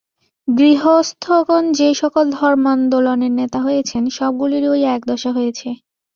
[0.47, 5.69] গৃহস্থগণ যে-সকল ধর্মান্দোলনের নেতা হয়েছেন, সবগুলিরই ঐ এক দশা হয়েছে।